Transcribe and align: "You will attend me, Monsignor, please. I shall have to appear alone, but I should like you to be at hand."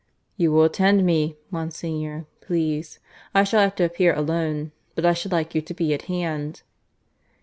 "You 0.35 0.51
will 0.51 0.63
attend 0.63 1.05
me, 1.05 1.35
Monsignor, 1.51 2.25
please. 2.39 2.97
I 3.35 3.43
shall 3.43 3.61
have 3.61 3.75
to 3.75 3.83
appear 3.83 4.15
alone, 4.15 4.71
but 4.95 5.05
I 5.05 5.13
should 5.13 5.31
like 5.31 5.53
you 5.53 5.61
to 5.61 5.75
be 5.75 5.93
at 5.93 6.01
hand." 6.09 6.63